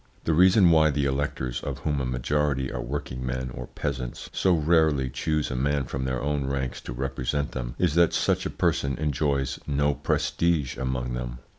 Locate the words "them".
7.51-7.75, 11.13-11.37